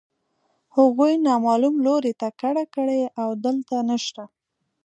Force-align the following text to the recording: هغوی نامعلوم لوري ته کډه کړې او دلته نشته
هغوی 0.75 1.13
نامعلوم 1.27 1.75
لوري 1.85 2.13
ته 2.19 2.27
کډه 2.41 2.65
کړې 2.75 3.01
او 3.21 3.29
دلته 3.45 3.75
نشته 3.89 4.23